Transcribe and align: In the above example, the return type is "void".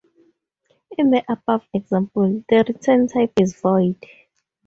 In 0.97 1.11
the 1.11 1.23
above 1.31 1.61
example, 1.75 2.43
the 2.49 2.65
return 2.67 3.07
type 3.07 3.33
is 3.39 3.55
"void". 3.61 4.03